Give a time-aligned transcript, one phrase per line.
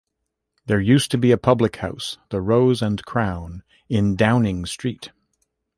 [0.65, 5.11] There used to be a public house, the Rose and Crown, in Downing Street.